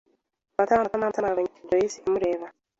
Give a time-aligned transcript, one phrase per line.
[0.57, 2.45] [Matama] [Matama] Matama yabonye Joyci amureba.